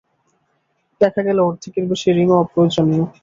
[1.01, 3.05] দেখা গেল অর্ধেকের বেশি রিং অপ্রয়োজনীয়।